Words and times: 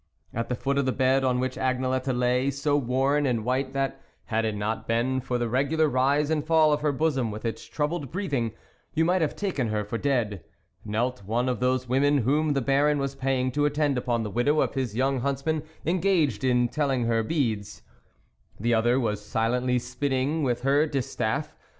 At 0.33 0.49
the 0.49 0.55
foot 0.55 0.79
of 0.79 0.87
the 0.87 0.91
bed 0.91 1.23
on 1.23 1.39
which 1.39 1.59
Agnelette 1.59 2.17
lay, 2.17 2.49
so 2.49 2.75
worn 2.75 3.27
and 3.27 3.45
white 3.45 3.71
that, 3.73 4.01
had 4.25 4.45
it 4.45 4.55
not 4.55 4.87
been 4.87 5.19
for 5.21 5.37
the 5.37 5.47
regular 5.47 5.87
rise 5.87 6.31
and 6.31 6.43
fall 6.43 6.73
of 6.73 6.81
her 6.81 6.91
bosom 6.91 7.29
with 7.29 7.45
its 7.45 7.63
troubled 7.65 8.11
breathing, 8.11 8.53
you 8.95 9.05
might 9.05 9.21
have 9.21 9.35
taken 9.35 9.67
her 9.67 9.83
for 9.83 9.99
dead, 9.99 10.43
knelt 10.83 11.23
one 11.25 11.47
of 11.47 11.59
the 11.59 11.85
women, 11.87 12.17
whom 12.17 12.53
the 12.53 12.61
Baron 12.61 12.97
was 12.97 13.13
paying 13.13 13.51
to 13.51 13.65
attend 13.65 13.95
upon 13.95 14.23
the 14.23 14.31
widow 14.31 14.59
of 14.61 14.73
his 14.73 14.95
young 14.95 15.19
huntsman, 15.19 15.61
engaged 15.85 16.43
in 16.43 16.67
telling 16.67 17.05
her 17.05 17.21
beads; 17.21 17.83
the 18.59 18.73
other 18.73 18.99
was 18.99 19.23
silently 19.23 19.77
spinning 19.77 20.41
with 20.41 20.61
her 20.63 20.87
distaff. 20.87 21.55